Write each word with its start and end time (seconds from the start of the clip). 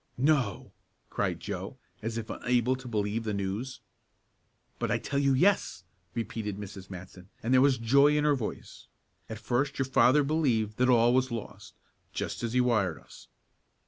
"No!" 0.17 0.71
cried 1.11 1.39
Joe, 1.39 1.77
as 2.01 2.17
if 2.17 2.31
unable 2.31 2.75
to 2.75 2.87
believe 2.87 3.23
the 3.23 3.35
news. 3.35 3.81
"But 4.79 4.89
I 4.89 4.97
tell 4.97 5.19
you 5.19 5.35
yes!" 5.35 5.83
repeated 6.15 6.57
Mrs. 6.57 6.89
Matson, 6.89 7.29
and 7.43 7.53
there 7.53 7.61
was 7.61 7.77
joy 7.77 8.17
in 8.17 8.23
her 8.23 8.33
voice. 8.33 8.87
"At 9.29 9.37
first 9.37 9.77
your 9.77 9.85
father 9.85 10.23
believed 10.23 10.77
that 10.77 10.89
all 10.89 11.13
was 11.13 11.29
lost, 11.29 11.75
just 12.13 12.41
as 12.41 12.53
he 12.53 12.61
wired 12.61 12.97
us. 12.97 13.27